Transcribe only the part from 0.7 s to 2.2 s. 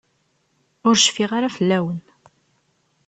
Ur cfiɣ ara fell-awen.